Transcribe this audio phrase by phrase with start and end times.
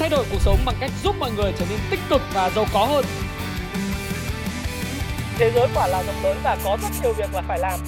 [0.00, 2.66] thay đổi cuộc sống bằng cách giúp mọi người trở nên tích cực và giàu
[2.72, 3.04] có hơn.
[5.38, 7.80] Thế giới quả là rộng lớn và có rất nhiều việc là phải làm.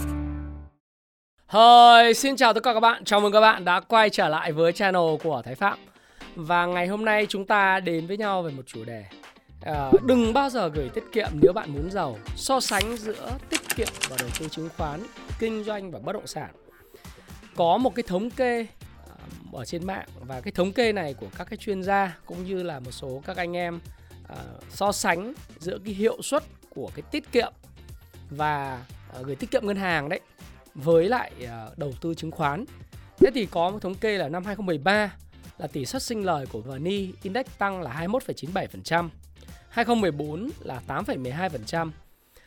[1.46, 4.53] Hơi, xin chào tất cả các bạn, chào mừng các bạn đã quay trở lại
[4.53, 5.79] với channel của Thái Phạm.
[6.37, 9.04] Và ngày hôm nay chúng ta đến với nhau về một chủ đề.
[9.63, 12.19] À, Đừng bao giờ gửi tiết kiệm nếu bạn muốn giàu.
[12.37, 15.01] So sánh giữa tiết kiệm và đầu tư chứng khoán,
[15.38, 16.51] kinh doanh và bất động sản.
[17.56, 18.66] Có một cái thống kê
[19.52, 22.62] ở trên mạng và cái thống kê này của các cái chuyên gia cũng như
[22.62, 23.80] là một số các anh em
[24.28, 24.36] à,
[24.70, 26.42] so sánh giữa cái hiệu suất
[26.74, 27.52] của cái tiết kiệm
[28.30, 30.20] và à, gửi tiết kiệm ngân hàng đấy
[30.74, 32.64] với lại à, đầu tư chứng khoán.
[33.18, 35.16] Thế thì có một thống kê là năm 2013
[35.58, 39.08] là tỷ suất sinh lời của VNI Index tăng là 21,97%,
[39.69, 41.91] 2014 là 8,12%,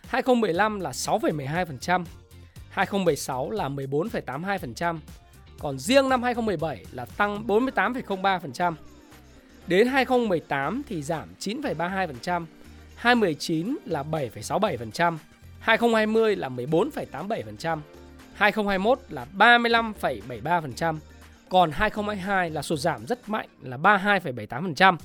[0.08, 2.06] 2015 là 6,12%,
[2.70, 4.98] 2016 là 14,82%,
[5.60, 8.74] còn riêng năm 2017 là tăng 48,03%.
[9.68, 12.46] Đến 2018 thì giảm 9,32%,
[12.96, 15.18] 2019 là 7,67%,
[15.60, 17.80] 2020 là 14,87%,
[18.34, 20.98] 2021 là 35,73%,
[21.50, 24.98] còn 2022 là sụt giảm rất mạnh là 32,78%.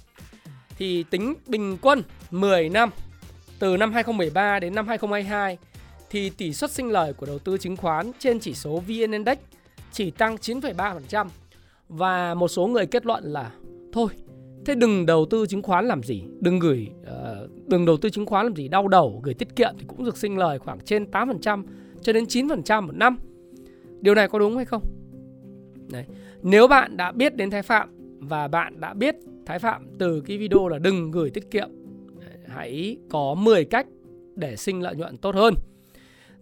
[0.79, 2.91] Thì tính bình quân 10 năm
[3.59, 5.59] từ năm 2013 đến năm 2022
[6.11, 9.39] thì tỷ suất sinh lời của đầu tư chứng khoán trên chỉ số VN Index
[9.92, 11.27] chỉ tăng 9,3%
[11.88, 13.50] và một số người kết luận là
[13.92, 14.08] thôi
[14.64, 16.24] thế đừng đầu tư chứng khoán làm gì?
[16.41, 18.68] Đừng gửi uh, đừng đầu tư chứng khoán làm gì?
[18.68, 21.62] Đau đầu gửi tiết kiệm thì cũng được sinh lời khoảng trên 8%
[22.02, 23.18] cho đến 9% một năm.
[24.00, 24.83] Điều này có đúng hay không?
[25.92, 26.05] Đấy.
[26.42, 29.14] nếu bạn đã biết đến Thái Phạm và bạn đã biết
[29.46, 31.68] Thái Phạm từ cái video là đừng gửi tiết kiệm
[32.46, 33.86] hãy có 10 cách
[34.34, 35.55] để sinh lợi nhuận tốt hơn.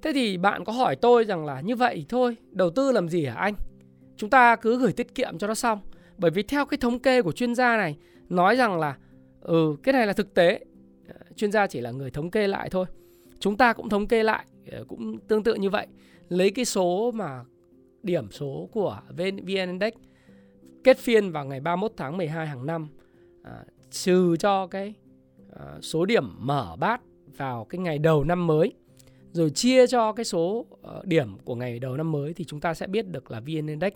[0.02, 3.24] Thế thì bạn có hỏi tôi rằng là như vậy thôi, đầu tư làm gì
[3.24, 3.54] hả anh?
[4.16, 5.80] Chúng ta cứ gửi tiết kiệm cho nó xong.
[6.18, 7.96] Bởi vì theo cái thống kê của chuyên gia này
[8.28, 8.96] nói rằng là
[9.40, 10.64] ừ cái này là thực tế.
[11.08, 12.86] Ờ, chuyên gia chỉ là người thống kê lại thôi.
[13.40, 15.86] Chúng ta cũng thống kê lại ờ, cũng tương tự như vậy.
[16.28, 17.44] Lấy cái số mà
[18.02, 19.92] điểm số của VN Index
[20.84, 22.88] kết phiên vào ngày 31 tháng 12 hàng năm
[23.42, 24.94] à, trừ cho cái
[25.52, 27.00] à, số điểm mở bát
[27.36, 28.72] vào cái ngày đầu năm mới
[29.38, 32.74] rồi chia cho cái số ờ, điểm của ngày đầu năm mới thì chúng ta
[32.74, 33.92] sẽ biết được là VN Index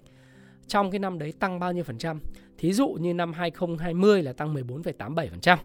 [0.67, 2.21] trong cái năm đấy tăng bao nhiêu phần trăm.
[2.59, 5.57] Thí dụ như năm 2020 là tăng 14,87%.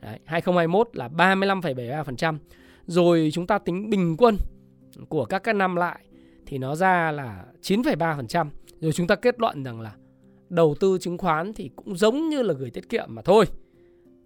[0.00, 2.38] Đấy, 2021 là 35,73%.
[2.86, 4.36] Rồi chúng ta tính bình quân
[5.08, 6.00] của các cái năm lại
[6.46, 8.48] thì nó ra là 9,3%.
[8.80, 9.94] Rồi chúng ta kết luận rằng là
[10.48, 13.44] đầu tư chứng khoán thì cũng giống như là gửi tiết kiệm mà thôi.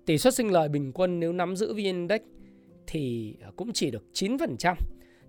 [0.07, 2.21] Tỷ suất sinh lời bình quân nếu nắm giữ VN Index
[2.91, 4.75] thì cũng chỉ được 9%.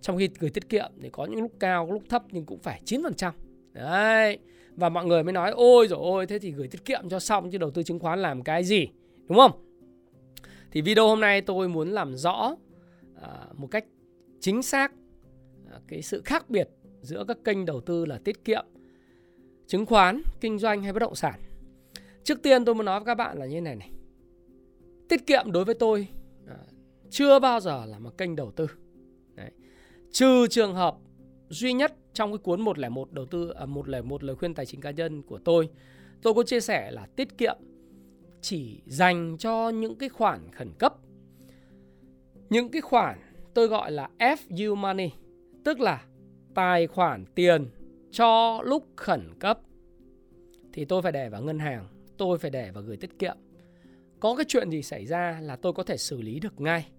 [0.02, 2.60] Trong khi gửi tiết kiệm thì có những lúc cao, có lúc thấp nhưng cũng
[2.60, 3.32] phải 9%.
[3.74, 4.38] Đấy.
[4.76, 7.52] Và mọi người mới nói ôi rồi ôi thế thì gửi tiết kiệm cho xong
[7.52, 8.88] chứ đầu tư chứng khoán làm cái gì?
[9.28, 9.52] Đúng không?
[10.72, 12.56] Thì video hôm nay tôi muốn làm rõ
[13.22, 13.86] à, một cách
[14.40, 14.92] chính xác
[15.72, 16.70] à, cái sự khác biệt
[17.02, 18.66] giữa các kênh đầu tư là tiết kiệm,
[19.68, 21.40] chứng khoán, kinh doanh hay bất động sản.
[22.24, 23.92] Trước tiên tôi muốn nói với các bạn là như thế này này.
[25.10, 26.08] Tiết kiệm đối với tôi
[27.12, 28.68] chưa bao giờ là một kênh đầu tư.
[29.36, 29.52] Đấy.
[30.12, 30.96] Trừ trường hợp
[31.50, 34.92] duy nhất trong cái cuốn 101 đầu tư à, 101 lời khuyên tài chính cá
[34.92, 35.70] nhân của tôi,
[36.22, 37.58] tôi có chia sẻ là tiết kiệm
[38.42, 40.96] chỉ dành cho những cái khoản khẩn cấp.
[42.50, 43.20] Những cái khoản
[43.54, 45.10] tôi gọi là FU money,
[45.64, 46.06] tức là
[46.56, 47.70] tài khoản tiền
[48.12, 49.60] cho lúc khẩn cấp
[50.74, 53.38] thì tôi phải để vào ngân hàng, tôi phải để vào gửi tiết kiệm.
[54.20, 56.92] Có cái chuyện gì xảy ra là tôi có thể xử lý được ngay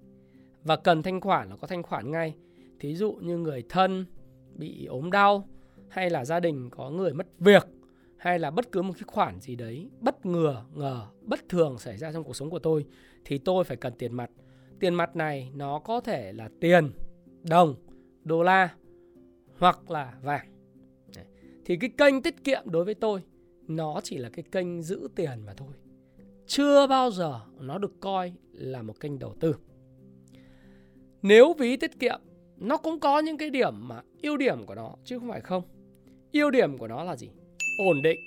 [0.64, 2.34] và cần thanh khoản là có thanh khoản ngay.
[2.80, 4.06] Thí dụ như người thân
[4.54, 5.48] bị ốm đau
[5.88, 7.66] hay là gia đình có người mất việc
[8.16, 11.96] hay là bất cứ một cái khoản gì đấy bất ngờ ngờ bất thường xảy
[11.96, 12.86] ra trong cuộc sống của tôi
[13.24, 14.30] thì tôi phải cần tiền mặt.
[14.80, 16.92] Tiền mặt này nó có thể là tiền,
[17.42, 17.74] đồng,
[18.24, 18.74] đô la
[19.58, 20.48] hoặc là vàng.
[21.64, 23.22] Thì cái kênh tiết kiệm đối với tôi
[23.68, 25.74] nó chỉ là cái kênh giữ tiền mà thôi.
[26.46, 29.56] Chưa bao giờ nó được coi là một kênh đầu tư.
[31.22, 32.20] Nếu ví tiết kiệm
[32.56, 35.62] nó cũng có những cái điểm mà ưu điểm của nó chứ không phải không.
[36.32, 37.30] Ưu điểm của nó là gì?
[37.78, 38.20] Ổn định,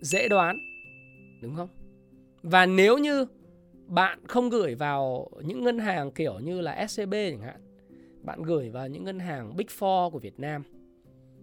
[0.00, 0.56] dễ đoán,
[1.42, 1.68] đúng không?
[2.42, 3.26] Và nếu như
[3.86, 7.60] bạn không gửi vào những ngân hàng kiểu như là SCB chẳng hạn,
[8.22, 10.62] bạn gửi vào những ngân hàng Big Four của Việt Nam,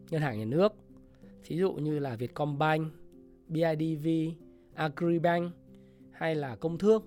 [0.09, 0.73] ngân hàng nhà nước,
[1.43, 2.93] thí dụ như là Vietcombank,
[3.47, 4.07] BIDV,
[4.73, 5.51] Agribank
[6.11, 7.03] hay là Công Thương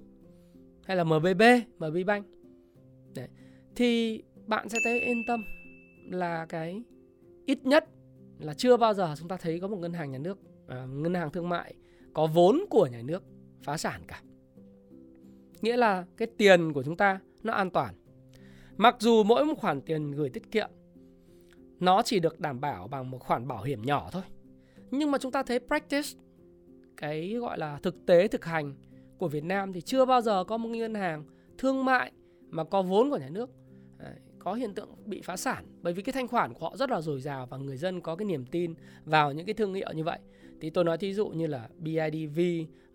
[0.84, 1.42] hay là MBB,
[1.78, 2.26] MBBank.
[3.14, 3.28] Đấy.
[3.78, 5.44] Thì bạn sẽ thấy yên tâm
[6.10, 6.82] là cái
[7.46, 7.88] ít nhất
[8.38, 10.38] là chưa bao giờ chúng ta thấy có một ngân hàng nhà nước
[10.68, 11.74] à, ngân hàng thương mại
[12.14, 13.22] có vốn của nhà nước
[13.62, 14.22] phá sản cả.
[15.62, 17.94] Nghĩa là cái tiền của chúng ta nó an toàn.
[18.76, 20.70] Mặc dù mỗi một khoản tiền gửi tiết kiệm
[21.80, 24.22] nó chỉ được đảm bảo bằng một khoản bảo hiểm nhỏ thôi.
[24.90, 26.08] Nhưng mà chúng ta thấy practice
[26.96, 28.74] cái gọi là thực tế thực hành
[29.18, 31.24] của Việt Nam thì chưa bao giờ có một ngân hàng
[31.58, 32.12] thương mại
[32.50, 33.50] mà có vốn của nhà nước
[34.48, 37.00] có hiện tượng bị phá sản bởi vì cái thanh khoản của họ rất là
[37.00, 38.74] dồi dào và người dân có cái niềm tin
[39.04, 40.18] vào những cái thương hiệu như vậy
[40.60, 42.40] thì tôi nói thí dụ như là BIDV,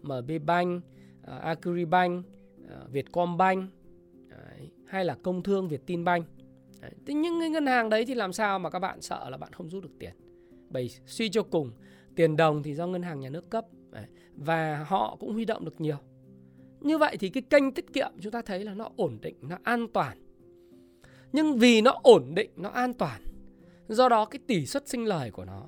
[0.01, 0.83] MB Bank,
[1.23, 2.25] à, uh, Agribank,
[2.65, 3.71] uh, à, Vietcombank
[4.29, 6.25] đấy, hay là Công Thương Vietinbank
[6.81, 6.91] đấy.
[7.05, 9.53] Thế những cái ngân hàng đấy thì làm sao mà các bạn sợ là bạn
[9.53, 10.13] không rút được tiền
[10.69, 11.71] bởi suy cho cùng
[12.15, 14.05] tiền đồng thì do ngân hàng nhà nước cấp đấy.
[14.35, 15.97] và họ cũng huy động được nhiều
[16.81, 19.57] như vậy thì cái kênh tiết kiệm chúng ta thấy là nó ổn định nó
[19.63, 20.22] an toàn
[21.33, 23.21] nhưng vì nó ổn định nó an toàn
[23.87, 25.65] do đó cái tỷ suất sinh lời của nó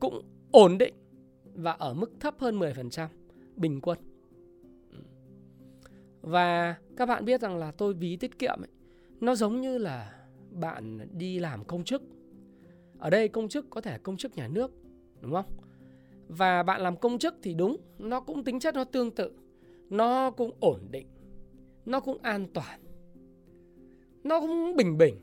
[0.00, 0.94] cũng ổn định
[1.54, 3.08] và ở mức thấp hơn 10%
[3.56, 3.98] bình quân.
[6.20, 8.68] Và các bạn biết rằng là tôi ví tiết kiệm ấy,
[9.20, 12.02] nó giống như là bạn đi làm công chức.
[12.98, 14.72] Ở đây công chức có thể công chức nhà nước
[15.20, 15.46] đúng không?
[16.28, 19.32] Và bạn làm công chức thì đúng nó cũng tính chất nó tương tự
[19.90, 21.06] nó cũng ổn định
[21.86, 22.80] nó cũng an toàn
[24.24, 25.16] nó cũng bình bình.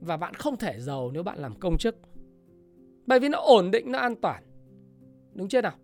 [0.00, 1.96] Và bạn không thể giàu nếu bạn làm công chức.
[3.06, 4.44] Bởi vì nó ổn định, nó an toàn.
[5.34, 5.74] Đúng chưa nào?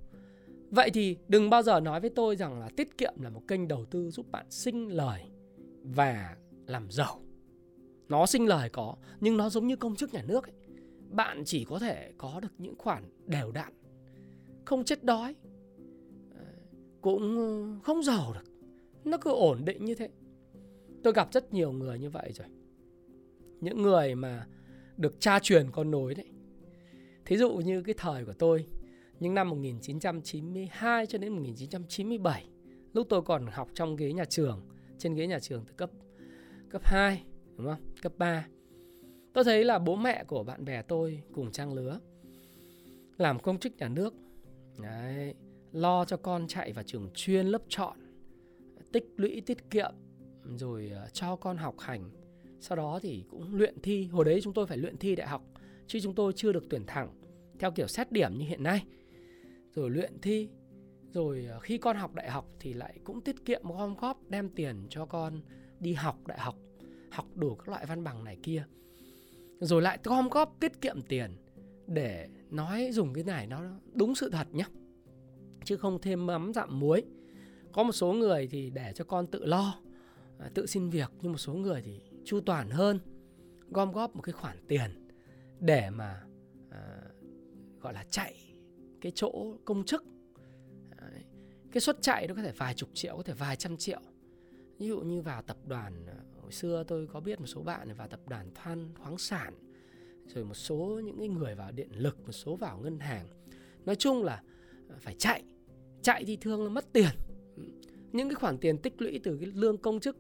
[0.71, 3.69] Vậy thì đừng bao giờ nói với tôi rằng là tiết kiệm là một kênh
[3.69, 5.23] đầu tư giúp bạn sinh lời
[5.83, 6.37] và
[6.67, 7.21] làm giàu.
[8.09, 10.55] Nó sinh lời có, nhưng nó giống như công chức nhà nước ấy.
[11.11, 13.73] bạn chỉ có thể có được những khoản đều đặn,
[14.65, 15.35] không chết đói
[16.35, 16.45] ờ,
[17.01, 18.51] cũng không giàu được.
[19.05, 20.09] Nó cứ ổn định như thế
[21.03, 22.47] tôi gặp rất nhiều người như vậy rồi.
[23.61, 24.47] Những người mà
[24.97, 26.27] được cha truyền con nối đấy.
[27.25, 28.67] Thí dụ như cái thời của tôi,
[29.21, 32.49] những năm 1992 cho đến 1997
[32.93, 34.61] lúc tôi còn học trong ghế nhà trường,
[34.99, 35.91] trên ghế nhà trường từ cấp
[36.71, 37.25] cấp 2
[37.57, 37.81] đúng không?
[38.03, 38.47] Cấp 3
[39.33, 42.01] tôi thấy là bố mẹ của bạn bè tôi cùng trang lứa,
[43.19, 44.15] làm công chức nhà nước,
[44.83, 45.35] đấy,
[45.73, 47.97] lo cho con chạy vào trường chuyên lớp chọn,
[48.93, 49.95] tích lũy tiết kiệm
[50.45, 52.11] rồi à, cho con học hành.
[52.61, 54.05] Sau đó thì cũng luyện thi.
[54.07, 55.43] Hồi đấy chúng tôi phải luyện thi đại học,
[55.87, 57.09] chứ chúng tôi chưa được tuyển thẳng
[57.59, 58.85] theo kiểu xét điểm như hiện nay.
[59.75, 60.49] Rồi luyện thi.
[61.13, 64.49] Rồi à, khi con học đại học thì lại cũng tiết kiệm, gom góp, đem
[64.49, 65.41] tiền cho con
[65.81, 66.57] đi học đại học
[67.11, 68.65] học đủ các loại văn bằng này kia.
[69.61, 71.31] Rồi lại gom góp, tiết kiệm tiền
[71.87, 73.63] để nói dùng cái này nó
[73.93, 74.65] đúng sự thật nhé
[75.65, 77.05] chứ không thêm mắm dặm muối.
[77.73, 79.81] Có một số người thì để cho con tự lo.
[80.41, 83.01] À, tự xin việc nhưng một số người thì chu toàn hơn
[83.71, 85.09] gom góp một cái khoản tiền
[85.61, 86.23] để mà
[86.71, 87.03] à,
[87.81, 88.55] gọi là chạy
[89.01, 90.05] cái chỗ công chức.
[91.01, 91.25] Đấy.
[91.73, 94.01] cái suất chạy nó có thể vài chục triệu có thể vài trăm triệu.
[94.79, 97.95] Ví dụ như vào tập đoàn à, hồi xưa tôi có biết một số bạn
[97.95, 99.55] vào tập đoàn than khoáng sản
[100.27, 103.27] rồi một số những cái người vào điện lực một số vào ngân hàng.
[103.85, 104.43] Nói chung là
[104.89, 105.43] à, phải chạy
[106.03, 107.11] chạy thì thường là mất tiền.
[108.13, 110.17] Những cái khoản tiền tích lũy từ cái lương công chức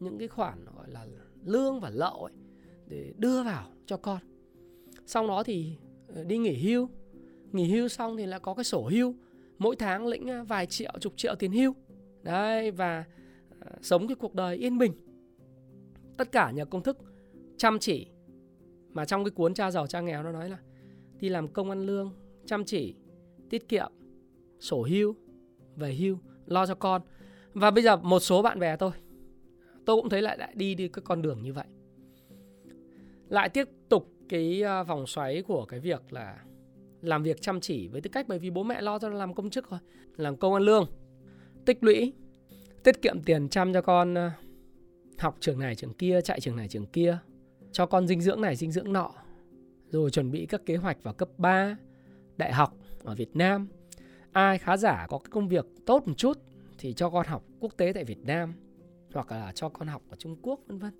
[0.00, 1.06] những cái khoản gọi là
[1.44, 2.32] lương và lậu ấy
[2.86, 4.18] để đưa vào cho con.
[5.06, 5.76] Sau đó thì
[6.14, 6.88] ờ, đi nghỉ hưu.
[7.52, 9.14] Nghỉ hưu xong thì là có cái sổ hưu.
[9.58, 11.74] Mỗi tháng lĩnh ờ, vài triệu, chục triệu tiền hưu.
[12.22, 13.04] Đấy, và
[13.60, 14.92] ờ, sống cái cuộc đời yên bình.
[16.16, 16.98] Tất cả nhờ công thức
[17.56, 18.06] chăm chỉ.
[18.92, 20.58] Mà trong cái cuốn cha giàu, cha nghèo nó nói là
[21.20, 22.12] đi làm công ăn lương,
[22.46, 22.94] chăm chỉ,
[23.50, 23.92] tiết kiệm,
[24.60, 25.14] sổ hưu,
[25.76, 27.02] về hưu, lo cho con.
[27.52, 28.92] Và bây giờ một số bạn bè tôi
[29.90, 31.64] tôi cũng thấy lại lại đi đi cái con đường như vậy.
[33.28, 36.38] Lại tiếp tục cái à, vòng xoáy của cái việc là
[37.02, 39.50] làm việc chăm chỉ với tư cách bởi vì bố mẹ lo cho làm công
[39.50, 39.78] chức thôi,
[40.16, 40.86] làm công ăn lương,
[41.64, 42.12] tích lũy,
[42.84, 44.32] tiết kiệm tiền chăm cho con à,
[45.18, 47.18] học trường này trường kia, chạy trường này trường kia,
[47.72, 49.12] cho con dinh dưỡng này dinh dưỡng nọ,
[49.90, 51.76] rồi chuẩn bị các kế hoạch vào cấp 3
[52.36, 53.68] đại học ở Việt Nam.
[54.32, 56.38] Ai khá giả có cái công việc tốt một chút
[56.78, 58.54] thì cho con học quốc tế tại Việt Nam
[59.14, 60.92] hoặc là cho con học ở Trung Quốc vân vân.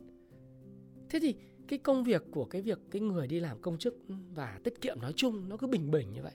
[1.09, 1.35] Thế thì
[1.69, 3.97] cái công việc của cái việc cái người đi làm công chức
[4.35, 6.33] và tiết kiệm nói chung nó cứ bình bình như vậy.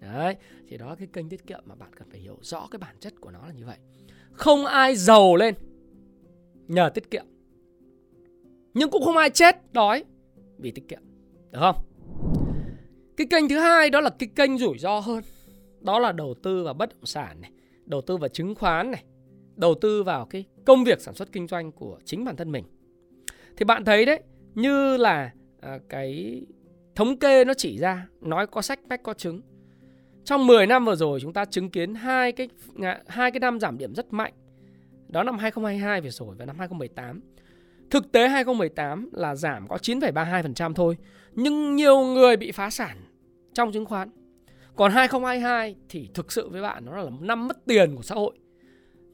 [0.00, 0.36] Đấy,
[0.68, 2.96] thì đó là cái kênh tiết kiệm mà bạn cần phải hiểu rõ cái bản
[3.00, 3.76] chất của nó là như vậy.
[4.32, 5.54] Không ai giàu lên
[6.68, 7.26] nhờ tiết kiệm.
[8.74, 10.04] Nhưng cũng không ai chết đói
[10.58, 11.00] vì tiết kiệm.
[11.50, 11.76] Được không?
[13.16, 15.24] Cái kênh thứ hai đó là cái kênh rủi ro hơn
[15.80, 17.50] đó là đầu tư vào bất động sản này
[17.86, 19.04] đầu tư vào chứng khoán này
[19.56, 22.64] đầu tư vào cái công việc sản xuất kinh doanh của chính bản thân mình
[23.56, 24.22] thì bạn thấy đấy
[24.54, 26.42] như là à, cái
[26.94, 29.40] thống kê nó chỉ ra nói có sách bách có chứng
[30.24, 32.48] trong 10 năm vừa rồi chúng ta chứng kiến hai cái
[32.82, 34.32] à, hai cái năm giảm điểm rất mạnh.
[35.08, 37.20] Đó năm 2022 vừa rồi và năm 2018.
[37.90, 40.96] Thực tế 2018 là giảm có 9,32% thôi,
[41.32, 42.96] nhưng nhiều người bị phá sản
[43.54, 44.10] trong chứng khoán.
[44.76, 48.14] Còn 2022 thì thực sự với bạn nó là một năm mất tiền của xã
[48.14, 48.38] hội.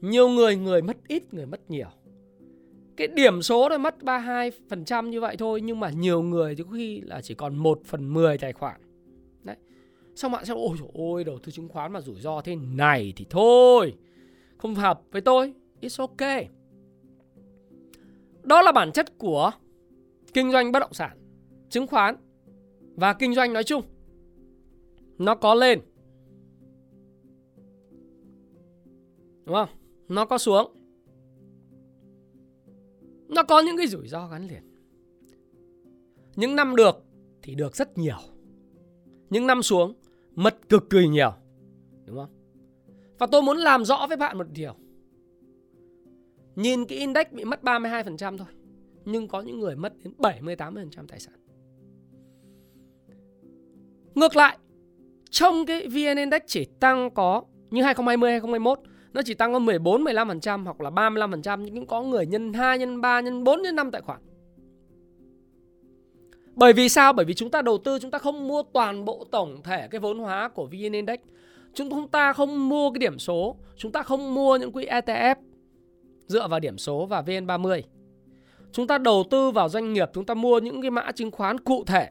[0.01, 1.89] Nhiều người người mất ít, người mất nhiều.
[2.97, 6.69] Cái điểm số nó mất 32% như vậy thôi nhưng mà nhiều người thì có
[6.71, 8.81] khi là chỉ còn 1 phần 10 tài khoản.
[9.43, 9.55] Đấy.
[10.15, 13.13] Xong bạn sẽ ôi trời ôi đầu tư chứng khoán mà rủi ro thế này
[13.15, 13.93] thì thôi.
[14.57, 15.53] Không hợp với tôi.
[15.81, 16.47] It's ok
[18.43, 19.51] Đó là bản chất của
[20.33, 21.17] kinh doanh bất động sản,
[21.69, 22.15] chứng khoán
[22.95, 23.83] và kinh doanh nói chung.
[25.17, 25.79] Nó có lên.
[29.45, 29.69] Đúng không?
[30.11, 30.71] Nó có xuống.
[33.27, 34.63] Nó có những cái rủi ro gắn liền.
[36.35, 37.05] Những năm được
[37.41, 38.17] thì được rất nhiều.
[39.29, 39.93] Những năm xuống
[40.35, 41.33] mất cực kỳ nhiều.
[42.05, 42.29] Đúng không?
[43.19, 44.73] Và tôi muốn làm rõ với bạn một điều.
[46.55, 48.47] Nhìn cái index bị mất 32% thôi.
[49.05, 51.39] Nhưng có những người mất đến 70-80% tài sản.
[54.15, 54.57] Ngược lại,
[55.29, 58.79] trong cái VN Index chỉ tăng có như 2020 2021
[59.13, 62.77] nó chỉ tăng có 14 15% hoặc là 35% nhưng cũng có người nhân 2
[62.77, 64.19] nhân 3 nhân 4 nhân 5 tài khoản.
[66.53, 67.13] Bởi vì sao?
[67.13, 70.01] Bởi vì chúng ta đầu tư chúng ta không mua toàn bộ tổng thể cái
[70.01, 71.19] vốn hóa của VN Index.
[71.73, 75.35] Chúng ta không mua cái điểm số, chúng ta không mua những quỹ ETF
[76.27, 77.81] dựa vào điểm số và VN30.
[78.71, 81.59] Chúng ta đầu tư vào doanh nghiệp, chúng ta mua những cái mã chứng khoán
[81.59, 82.09] cụ thể.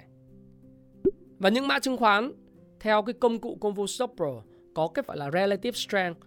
[1.39, 2.33] Và những mã chứng khoán
[2.81, 4.43] theo cái công cụ Convo Stock Pro
[4.75, 6.21] có cái gọi là relative strength,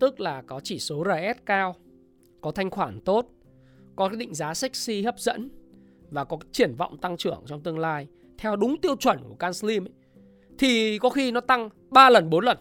[0.00, 1.76] tức là có chỉ số RS cao,
[2.40, 3.28] có thanh khoản tốt,
[3.96, 5.48] có cái định giá sexy hấp dẫn
[6.10, 8.06] và có triển vọng tăng trưởng trong tương lai
[8.38, 9.92] theo đúng tiêu chuẩn của Can Slim ấy,
[10.58, 12.58] thì có khi nó tăng 3 lần, 4 lần.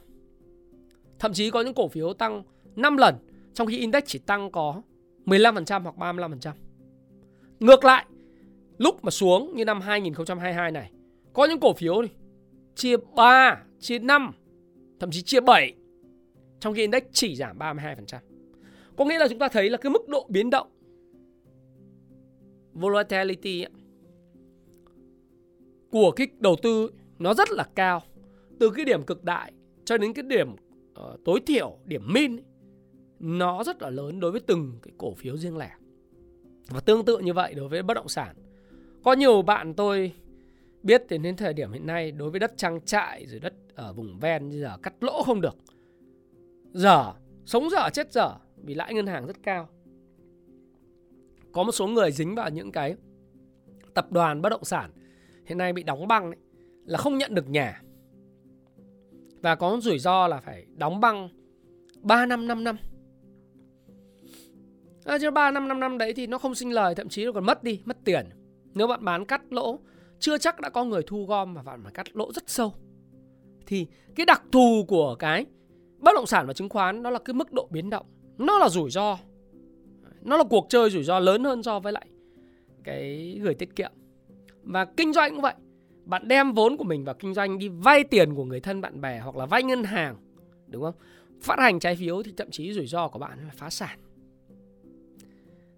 [1.20, 2.44] Thậm chí có những cổ phiếu tăng
[2.76, 3.16] 5 lần
[3.54, 4.82] trong khi index chỉ tăng có
[5.26, 6.52] 15% hoặc 35%.
[7.60, 8.06] Ngược lại,
[8.78, 10.92] lúc mà xuống như năm 2022 này,
[11.34, 12.12] có những cổ phiếu này,
[12.76, 14.32] chia 3, chia 5,
[15.00, 15.74] thậm chí chia 7,
[16.60, 18.20] trong khi index chỉ giảm 32%.
[18.98, 20.68] Có nghĩa là chúng ta thấy là cái mức độ biến động
[22.74, 23.72] volatility ấy,
[25.92, 28.02] của cái đầu tư nó rất là cao.
[28.60, 29.54] Từ cái điểm cực đại
[29.86, 32.44] cho đến cái điểm uh, tối thiểu, điểm min ấy,
[33.20, 35.72] nó rất là lớn đối với từng cái cổ phiếu riêng lẻ.
[36.70, 38.36] Và tương tự như vậy đối với bất động sản.
[39.04, 40.12] Có nhiều bạn tôi
[40.84, 43.94] biết thì đến thời điểm hiện nay đối với đất trang trại rồi đất ở
[43.94, 45.56] vùng ven bây giờ cắt lỗ không được
[46.76, 47.14] dở
[47.46, 49.70] sống dở chết dở vì lãi ngân hàng rất cao.
[51.52, 52.96] Có một số người dính vào những cái
[53.94, 54.92] tập đoàn bất động sản
[55.46, 56.40] hiện nay bị đóng băng ấy,
[56.86, 57.82] là không nhận được nhà.
[59.42, 61.30] Và có rủi ro là phải đóng băng
[62.02, 62.78] 3 năm 5 năm
[65.06, 67.32] à, chứ 3 năm 5 năm đấy thì nó không sinh lời thậm chí nó
[67.32, 68.30] còn mất đi mất tiền
[68.74, 69.80] nếu bạn bán cắt lỗ
[70.20, 72.74] chưa chắc đã có người thu gom và bạn phải cắt lỗ rất sâu
[73.66, 75.46] thì cái đặc thù của cái
[76.06, 78.06] bất động sản và chứng khoán nó là cái mức độ biến động.
[78.38, 79.18] Nó là rủi ro.
[80.22, 82.08] Nó là cuộc chơi rủi ro lớn hơn so với lại
[82.84, 83.92] cái gửi tiết kiệm.
[84.64, 85.54] Và kinh doanh cũng vậy.
[86.06, 89.02] Bạn đem vốn của mình vào kinh doanh đi vay tiền của người thân bạn
[89.02, 90.16] bè hoặc là vay ngân hàng,
[90.68, 90.96] đúng không?
[91.42, 94.00] Phát hành trái phiếu thì thậm chí rủi ro của bạn là phá sản.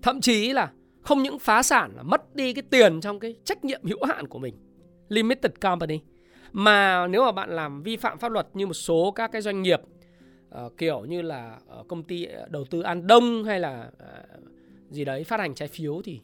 [0.01, 3.65] Thậm chí là không những phá sản là mất đi cái tiền trong cái trách
[3.65, 4.55] nhiệm hữu hạn của mình.
[5.10, 6.00] Limited company.
[6.51, 9.62] Mà nếu mà bạn làm vi phạm pháp luật như một số các cái doanh
[9.62, 9.81] nghiệp
[10.55, 14.43] uh, kiểu như là uh, công ty ờ, đầu tư An Đông hay là uh,
[14.89, 16.19] gì đấy phát hành trái phiếu thì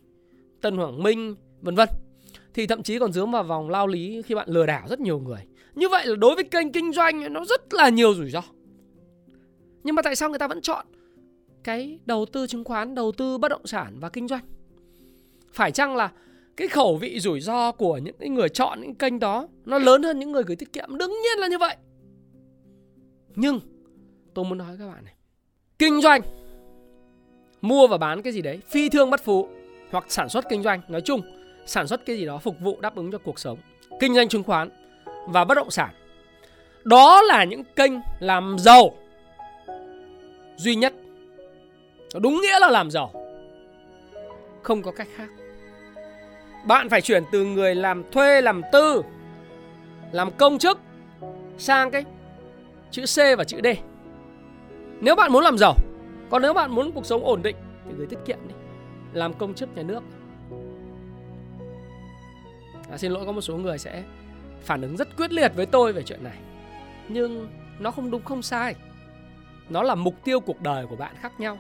[0.61, 1.89] Tân Hoàng Minh vân vân
[2.53, 5.19] thì thậm chí còn dướng vào vòng lao lý khi bạn lừa đảo rất nhiều
[5.19, 5.39] người.
[5.75, 8.41] Như vậy là đối với kênh kinh doanh nó rất là nhiều rủi ro.
[9.83, 10.85] Nhưng mà tại sao người ta vẫn chọn
[11.63, 14.45] cái đầu tư chứng khoán, đầu tư bất động sản và kinh doanh.
[15.53, 16.11] Phải chăng là
[16.57, 20.19] cái khẩu vị rủi ro của những người chọn những kênh đó nó lớn hơn
[20.19, 20.97] những người gửi tiết kiệm?
[20.97, 21.75] Đương nhiên là như vậy.
[23.35, 23.59] Nhưng
[24.33, 25.13] tôi muốn nói với các bạn này.
[25.79, 26.21] Kinh doanh.
[27.61, 29.47] Mua và bán cái gì đấy, phi thương bất phú
[29.91, 31.21] hoặc sản xuất kinh doanh, nói chung,
[31.65, 33.57] sản xuất cái gì đó phục vụ đáp ứng cho cuộc sống.
[33.99, 34.69] Kinh doanh chứng khoán
[35.27, 35.89] và bất động sản.
[36.83, 38.97] Đó là những kênh làm giàu
[40.57, 40.93] duy nhất.
[42.21, 43.13] Đúng nghĩa là làm giàu.
[44.61, 45.27] Không có cách khác.
[46.65, 49.01] Bạn phải chuyển từ người làm thuê, làm tư,
[50.11, 50.79] làm công chức
[51.57, 52.03] sang cái
[52.91, 53.67] chữ C và chữ D
[55.03, 55.75] nếu bạn muốn làm giàu
[56.29, 57.55] còn nếu bạn muốn cuộc sống ổn định
[57.85, 58.55] thì gửi tiết kiệm đi.
[59.13, 60.03] Làm công chức nhà nước.
[62.91, 64.03] À, xin lỗi có một số người sẽ
[64.63, 66.37] phản ứng rất quyết liệt với tôi về chuyện này.
[67.07, 68.75] Nhưng nó không đúng không sai.
[69.69, 71.57] Nó là mục tiêu cuộc đời của bạn khác nhau.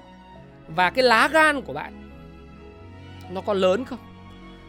[0.67, 2.11] Và cái lá gan của bạn
[3.31, 3.99] nó có lớn không?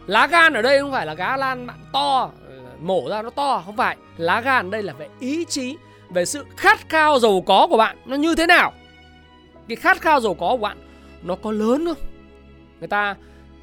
[0.07, 3.29] Lá gan ở đây không phải là gá lan bạn to ờ, mổ ra nó
[3.29, 3.97] to không phải.
[4.17, 5.77] Lá gan đây là về ý chí
[6.15, 8.73] về sự khát khao giàu có của bạn nó như thế nào?
[9.67, 10.77] Cái khát khao giàu có của bạn
[11.23, 11.97] nó có lớn không?
[12.79, 13.15] Người ta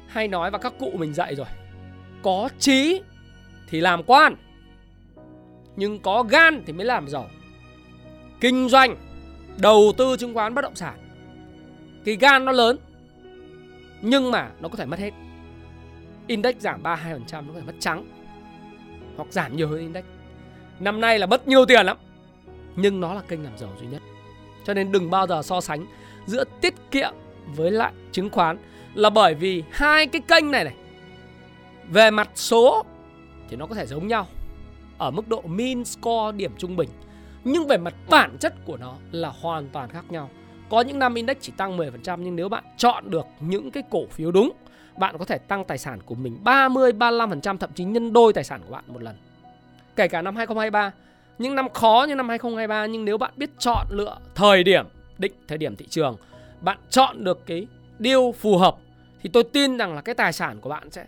[0.07, 1.47] hay nói và các cụ mình dạy rồi,
[2.23, 3.01] có trí
[3.69, 4.35] thì làm quan,
[5.75, 7.29] nhưng có gan thì mới làm giàu.
[8.41, 8.95] Kinh doanh,
[9.57, 10.99] đầu tư chứng khoán bất động sản
[12.05, 12.77] cái gan nó lớn,
[14.01, 15.11] nhưng mà nó có thể mất hết.
[16.27, 18.05] Index giảm 32% nó có thể mất trắng
[19.15, 20.03] hoặc giảm nhiều hơn index.
[20.79, 21.97] Năm nay là mất nhiều tiền lắm
[22.75, 24.01] nhưng nó là kênh làm giàu duy nhất
[24.63, 25.85] cho nên đừng bao giờ so sánh
[26.25, 27.13] giữa tiết kiệm
[27.55, 28.57] với lại chứng khoán
[28.93, 30.75] là bởi vì hai cái kênh này này
[31.89, 32.85] về mặt số
[33.49, 34.27] thì nó có thể giống nhau
[34.97, 36.89] ở mức độ min score điểm trung bình
[37.43, 40.29] nhưng về mặt bản chất của nó là hoàn toàn khác nhau
[40.69, 44.05] có những năm index chỉ tăng 10% nhưng nếu bạn chọn được những cái cổ
[44.11, 44.51] phiếu đúng
[44.97, 48.43] bạn có thể tăng tài sản của mình 30 35% thậm chí nhân đôi tài
[48.43, 49.15] sản của bạn một lần.
[49.95, 50.91] Kể cả năm 2023,
[51.37, 54.85] những năm khó như năm 2023 nhưng nếu bạn biết chọn lựa thời điểm
[55.17, 56.17] định thời điểm thị trường,
[56.61, 57.67] bạn chọn được cái
[57.99, 58.77] deal phù hợp
[59.21, 61.05] thì tôi tin rằng là cái tài sản của bạn sẽ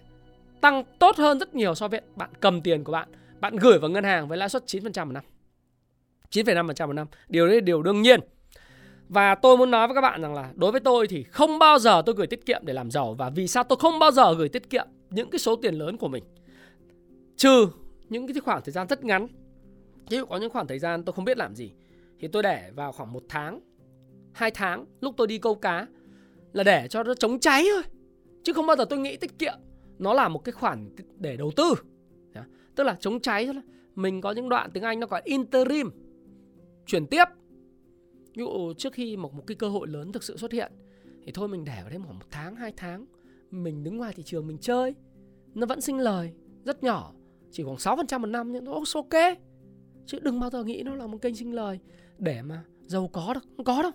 [0.62, 3.08] tăng tốt hơn rất nhiều so với bạn cầm tiền của bạn,
[3.40, 5.24] bạn gửi vào ngân hàng với lãi suất 9% một năm.
[6.32, 7.08] 9,5% một năm.
[7.28, 8.20] Điều đấy là điều đương nhiên.
[9.10, 11.80] Và tôi muốn nói với các bạn rằng là đối với tôi thì không bao
[11.80, 14.34] giờ tôi gửi tiết kiệm để làm giàu và vì sao tôi không bao giờ
[14.34, 16.24] gửi tiết kiệm những cái số tiền lớn của mình.
[17.38, 17.68] Trừ
[18.10, 19.28] những cái khoảng thời gian rất ngắn.
[20.10, 21.72] Ví dụ có những khoảng thời gian tôi không biết làm gì
[22.20, 23.60] thì tôi để vào khoảng một tháng,
[24.34, 25.88] hai tháng lúc tôi đi câu cá
[26.54, 27.84] là để cho nó chống cháy thôi.
[28.44, 29.54] Chứ không bao giờ tôi nghĩ tiết kiệm
[30.00, 31.74] nó là một cái khoản để đầu tư.
[32.76, 33.62] Tức là chống cháy thôi.
[33.96, 35.90] Mình có những đoạn tiếng Anh nó gọi interim
[36.86, 37.26] chuyển tiếp
[38.36, 40.72] ví dụ trước khi một, một cái cơ hội lớn thực sự xuất hiện
[41.26, 43.06] thì thôi mình để vào đây khoảng một tháng hai tháng
[43.52, 44.96] mình đứng ngoài thị trường mình chơi
[45.54, 46.32] nó vẫn sinh lời
[46.66, 47.14] rất nhỏ
[47.52, 49.38] chỉ khoảng 6% một năm nhưng nó ok
[50.06, 51.80] chứ đừng bao giờ nghĩ nó là một kênh sinh lời
[52.18, 53.92] để mà giàu có được không có đâu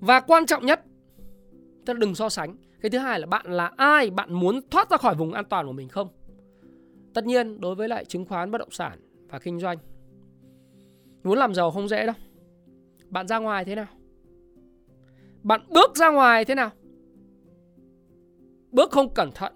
[0.00, 0.80] và quan trọng nhất
[1.84, 4.90] tức là đừng so sánh cái thứ hai là bạn là ai, bạn muốn thoát
[4.90, 6.08] ra khỏi vùng an toàn của mình không
[7.14, 9.78] tất nhiên, đối với lại chứng khoán bất động sản và kinh doanh,
[11.24, 12.14] muốn làm giàu không dễ đâu
[13.12, 13.86] bạn ra ngoài thế nào?
[15.42, 16.70] Bạn bước ra ngoài thế nào?
[18.70, 19.52] Bước không cẩn thận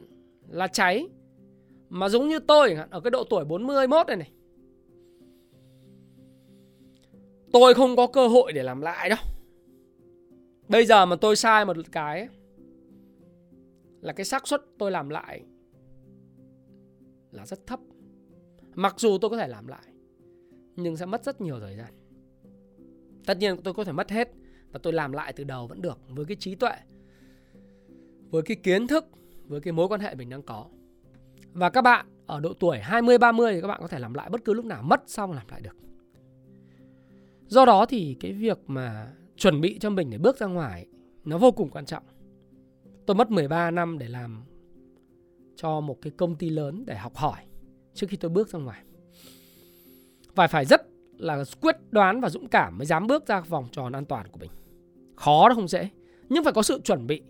[0.49, 1.09] là cháy.
[1.89, 4.31] Mà giống như tôi ở cái độ tuổi 41 này này.
[7.61, 9.19] Tôi không có cơ hội để làm lại đâu.
[10.69, 12.29] Bây giờ mà tôi sai một cái
[14.01, 15.43] là cái xác suất tôi làm lại
[17.31, 17.81] là rất thấp.
[18.75, 19.83] Mặc dù tôi có thể làm lại
[20.77, 21.93] nhưng sẽ mất rất nhiều thời gian.
[23.27, 24.31] Tất nhiên tôi có thể mất hết
[24.73, 26.77] và tôi làm lại từ đầu vẫn được với cái trí tuệ,
[28.31, 29.07] với cái kiến thức,
[29.47, 30.67] với cái mối quan hệ mình đang có.
[31.53, 34.31] Và các bạn ở độ tuổi 20 30 thì các bạn có thể làm lại
[34.31, 35.77] bất cứ lúc nào mất xong làm lại được.
[37.47, 40.87] Do đó thì cái việc mà chuẩn bị cho mình để bước ra ngoài
[41.25, 42.03] nó vô cùng quan trọng.
[43.07, 44.43] Tôi mất 13 năm để làm
[45.57, 47.41] cho một cái công ty lớn để học hỏi
[47.95, 48.83] trước khi tôi bước ra ngoài.
[50.35, 50.83] Và phải rất
[51.19, 54.39] là quyết đoán và dũng cảm mới dám bước ra vòng tròn an toàn của
[54.39, 54.51] mình.
[55.17, 55.89] Khó đó không dễ,
[56.29, 57.23] nhưng phải có sự chuẩn bị.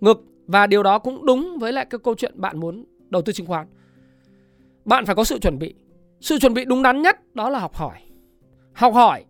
[0.00, 3.32] ngược và điều đó cũng đúng với lại cái câu chuyện bạn muốn đầu tư
[3.32, 3.66] chứng khoán.
[4.84, 5.74] Bạn phải có sự chuẩn bị.
[6.20, 8.00] Sự chuẩn bị đúng đắn nhất đó là học hỏi.
[8.74, 9.24] Học hỏi,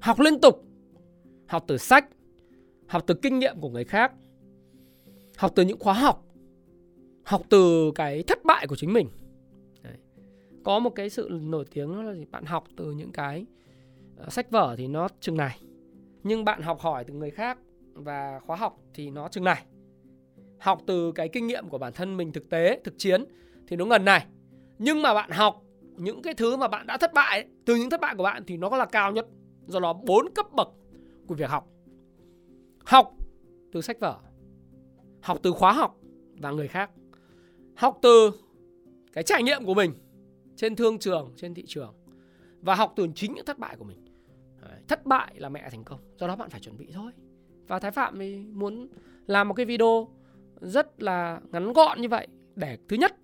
[0.00, 0.64] học liên tục,
[1.48, 2.08] học từ sách,
[2.86, 4.12] học từ kinh nghiệm của người khác,
[5.36, 6.24] học từ những khóa học,
[7.24, 9.08] học từ cái thất bại của chính mình.
[10.64, 13.46] Có một cái sự nổi tiếng đó là bạn học từ những cái
[14.16, 15.60] ờ, sách vở thì nó chừng này
[16.26, 17.58] nhưng bạn học hỏi từ người khác
[17.92, 19.64] và khóa học thì nó chừng này.
[20.58, 23.24] Học từ cái kinh nghiệm của bản thân mình thực tế thực chiến
[23.68, 24.26] thì nó gần này.
[24.78, 25.62] Nhưng mà bạn học
[25.98, 28.56] những cái thứ mà bạn đã thất bại từ những thất bại của bạn thì
[28.56, 29.26] nó là cao nhất.
[29.66, 30.68] Do đó bốn cấp bậc
[31.26, 31.68] của việc học.
[32.84, 33.12] Học
[33.72, 34.18] từ sách vở,
[35.22, 35.96] học từ khóa học
[36.40, 36.90] và người khác.
[37.76, 38.30] Học từ
[39.12, 39.92] cái trải nghiệm của mình
[40.56, 41.94] trên thương trường, trên thị trường
[42.60, 44.04] và học từ chính những thất bại của mình.
[44.88, 47.12] Thất bại là mẹ thành công, do đó bạn phải chuẩn bị thôi.
[47.66, 48.88] Và thái phạm thì muốn
[49.26, 50.08] làm một cái video
[50.60, 53.16] rất là ngắn gọn như vậy để thứ nhất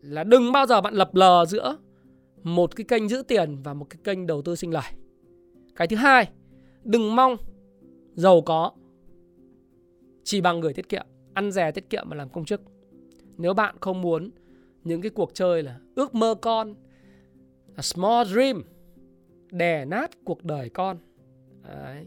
[0.00, 1.76] là đừng bao giờ bạn lập lờ giữa
[2.44, 4.92] một cái kênh giữ tiền và một cái kênh đầu tư sinh lời
[5.76, 6.30] cái thứ hai,
[6.84, 7.36] đừng mong
[8.14, 8.72] giàu có
[10.24, 12.60] chỉ bằng gửi tiết kiệm, ăn rẻ tiết kiệm mà làm công chức
[13.36, 14.30] nếu bạn không muốn
[14.84, 16.74] những cái cuộc chơi là ước mơ con
[17.76, 18.62] a small dream,
[19.50, 20.98] đè nát cuộc đời con,
[21.62, 22.06] Đấy.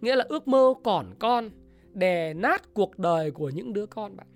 [0.00, 1.50] nghĩa là ước mơ còn con,
[1.92, 4.26] đè nát cuộc đời của những đứa con bạn,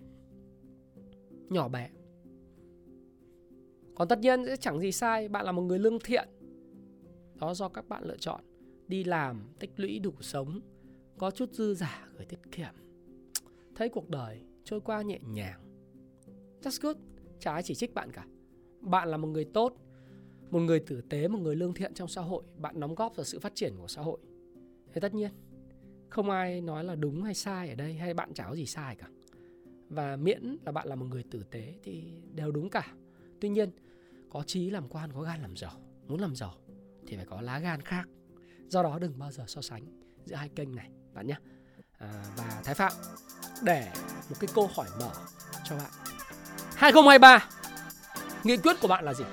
[1.49, 1.89] nhỏ bé
[4.03, 6.29] còn tất nhiên sẽ chẳng gì sai, bạn là một người lương thiện.
[7.35, 8.41] Đó do các bạn lựa chọn,
[8.89, 10.61] đi làm, tích lũy đủ sống,
[11.19, 12.75] có chút dư giả gửi tiết kiệm.
[13.75, 15.61] Thấy cuộc đời trôi qua nhẹ nhàng.
[16.63, 16.97] That's good.
[17.39, 18.27] Chả ai chỉ trích bạn cả.
[18.81, 19.77] Bạn là một người tốt,
[20.51, 22.45] một người tử tế, một người lương thiện trong xã hội.
[22.57, 24.19] Bạn đóng góp vào sự phát triển của xã hội.
[24.93, 25.31] Thế tất nhiên,
[26.09, 28.97] không ai nói là đúng hay sai ở đây, hay bạn chả có gì sai
[28.97, 29.09] cả.
[29.89, 32.93] Và miễn là bạn là một người tử tế thì đều đúng cả.
[33.41, 33.71] Tuy nhiên
[34.33, 35.73] có trí làm quan có gan làm giàu.
[36.09, 36.55] Muốn làm giàu
[37.07, 38.09] thì phải có lá gan khác.
[38.69, 39.83] Do đó đừng bao giờ so sánh
[40.25, 41.35] giữa hai kênh này bạn nhé.
[41.99, 42.93] À, và thái phạm
[43.63, 43.89] để
[44.31, 45.11] một cái câu hỏi mở
[45.65, 45.91] cho bạn.
[46.75, 47.49] 2023
[48.45, 49.25] nghị quyết của bạn là gì?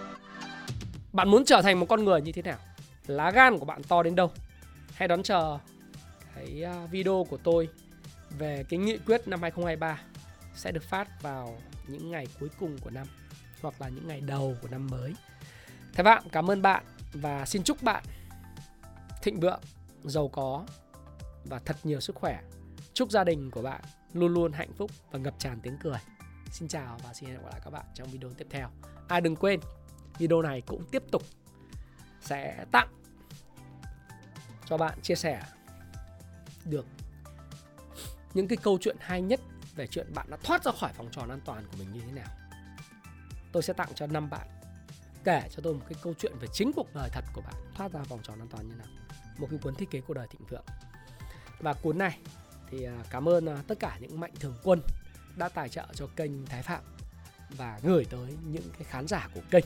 [1.13, 2.57] Bạn muốn trở thành một con người như thế nào?
[3.07, 4.31] Lá gan của bạn to đến đâu?
[4.93, 5.57] Hãy đón chờ
[6.35, 7.69] cái à, video của tôi
[8.37, 10.01] về cái nghị quyết năm 2023
[10.55, 11.57] sẽ được phát vào
[11.87, 13.07] những ngày cuối cùng của năm
[13.61, 15.13] hoặc là những ngày đầu của năm mới.
[15.93, 18.03] Thái bạn, cảm ơn bạn và xin chúc bạn
[19.21, 19.61] thịnh vượng,
[20.03, 20.65] giàu có
[21.45, 22.41] và thật nhiều sức khỏe.
[22.93, 23.81] Chúc gia đình của bạn
[24.13, 25.99] luôn luôn hạnh phúc và ngập tràn tiếng cười.
[26.51, 28.69] Xin chào và xin hẹn gặp lại các bạn trong video tiếp theo.
[29.07, 29.59] À đừng quên,
[30.17, 31.23] video này cũng tiếp tục
[32.21, 32.87] sẽ tặng
[34.65, 35.43] cho bạn chia sẻ
[36.65, 36.85] được
[38.33, 39.39] những cái câu chuyện hay nhất
[39.75, 42.11] về chuyện bạn đã thoát ra khỏi vòng tròn an toàn của mình như thế
[42.11, 42.27] nào.
[43.51, 44.47] Tôi sẽ tặng cho năm bạn
[45.23, 47.91] kể cho tôi một cái câu chuyện về chính cuộc đời thật của bạn thoát
[47.91, 48.87] ra vòng tròn an toàn như nào.
[49.37, 50.65] Một cái cuốn thiết kế cuộc đời thịnh vượng.
[51.59, 52.19] Và cuốn này
[52.71, 54.81] thì à, cảm ơn à, tất cả những mạnh thường quân
[55.37, 56.83] đã tài trợ cho kênh Thái Phạm
[57.49, 59.65] và gửi tới những cái khán giả của kênh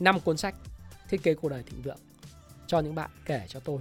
[0.00, 0.54] năm cuốn sách
[1.08, 1.98] thiết kế cuộc đời thịnh vượng
[2.66, 3.80] cho những bạn kể cho tôi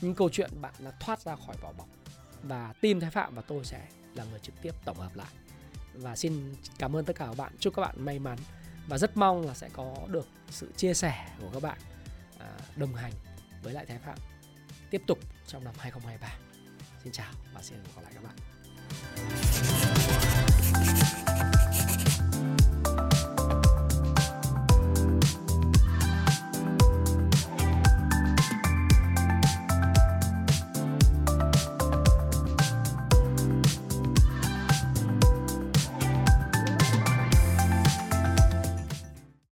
[0.00, 1.88] những câu chuyện bạn đã thoát ra khỏi vỏ bọc
[2.42, 5.32] và team Thái Phạm và tôi sẽ là người trực tiếp tổng hợp lại
[5.96, 7.52] và xin cảm ơn tất cả các bạn.
[7.60, 8.38] Chúc các bạn may mắn
[8.88, 11.78] và rất mong là sẽ có được sự chia sẻ của các bạn
[12.38, 13.12] à, đồng hành
[13.62, 14.18] với lại Thái Phạm
[14.90, 16.28] tiếp tục trong năm 2023
[17.04, 19.45] xin chào và xin hẹn gặp lại các bạn.